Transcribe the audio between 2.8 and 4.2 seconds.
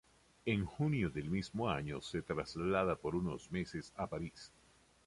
por unos meses a